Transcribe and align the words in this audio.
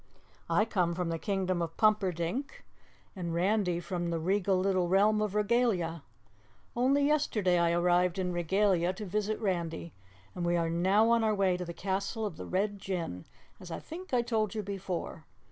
"I 0.49 0.65
come 0.65 0.95
from 0.95 1.09
the 1.09 1.19
Kingdom 1.19 1.61
of 1.61 1.77
Pumperdink, 1.77 2.65
and 3.15 3.35
Randy 3.35 3.79
from 3.79 4.09
the 4.09 4.17
Regal 4.17 4.57
little 4.57 4.87
realm 4.89 5.21
of 5.21 5.35
Regalia. 5.35 6.01
Only 6.75 7.05
yesterday 7.05 7.59
I 7.59 7.73
arrived 7.73 8.17
in 8.17 8.33
Regalia 8.33 8.93
to 8.93 9.05
visit 9.05 9.39
Randy, 9.39 9.93
and 10.33 10.43
we 10.43 10.57
are 10.57 10.71
now 10.71 11.11
on 11.11 11.23
our 11.23 11.35
way 11.35 11.55
to 11.55 11.65
the 11.65 11.71
castle 11.75 12.25
of 12.25 12.35
the 12.37 12.47
Red 12.47 12.79
Jinn, 12.79 13.25
as 13.59 13.69
I 13.69 13.77
think 13.79 14.11
I 14.11 14.23
told 14.23 14.55
you 14.55 14.63
before. 14.63 15.27